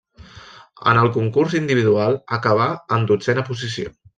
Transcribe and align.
En 0.91 0.99
el 1.01 1.09
concurs 1.17 1.53
individual 1.61 2.19
acabà 2.39 2.69
en 2.99 3.07
dotzena 3.13 3.49
posició. 3.53 3.95